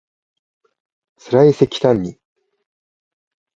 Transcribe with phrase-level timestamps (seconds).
[1.17, 2.17] つらいせきたんに